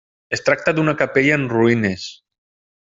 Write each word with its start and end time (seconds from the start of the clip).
Es 0.37 0.41
tracta 0.47 0.73
d'una 0.79 0.95
capella 1.03 1.39
en 1.39 1.47
ruïnes. 1.55 2.11